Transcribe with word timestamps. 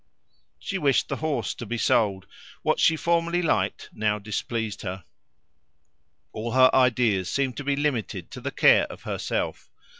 She 0.57 0.79
wished 0.79 1.09
the 1.09 1.17
horse 1.17 1.53
to 1.53 1.63
be 1.63 1.77
sold; 1.77 2.25
what 2.63 2.79
she 2.79 2.95
formerly 2.95 3.43
liked 3.43 3.91
now 3.93 4.17
displeased 4.17 4.81
her. 4.81 5.03
All 6.33 6.53
her 6.53 6.71
ideas 6.73 7.29
seemed 7.29 7.55
to 7.57 7.63
be 7.63 7.75
limited 7.75 8.31
to 8.31 8.41
the 8.41 8.49
care 8.49 8.85
of 8.85 9.03
herself. 9.03 9.69